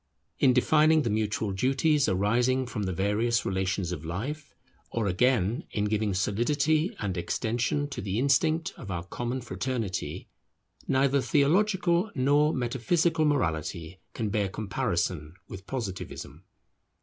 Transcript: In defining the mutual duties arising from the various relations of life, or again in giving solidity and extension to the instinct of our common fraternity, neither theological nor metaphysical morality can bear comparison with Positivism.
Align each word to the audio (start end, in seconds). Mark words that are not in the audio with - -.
In 0.39 0.51
defining 0.51 1.03
the 1.03 1.11
mutual 1.11 1.51
duties 1.51 2.09
arising 2.09 2.65
from 2.65 2.81
the 2.85 2.91
various 2.91 3.45
relations 3.45 3.91
of 3.91 4.03
life, 4.03 4.55
or 4.89 5.05
again 5.05 5.63
in 5.69 5.85
giving 5.85 6.15
solidity 6.15 6.95
and 6.97 7.15
extension 7.15 7.87
to 7.89 8.01
the 8.01 8.17
instinct 8.17 8.73
of 8.77 8.89
our 8.89 9.03
common 9.03 9.41
fraternity, 9.41 10.27
neither 10.87 11.21
theological 11.21 12.09
nor 12.15 12.51
metaphysical 12.51 13.25
morality 13.25 13.99
can 14.15 14.29
bear 14.29 14.49
comparison 14.49 15.35
with 15.47 15.67
Positivism. 15.67 16.45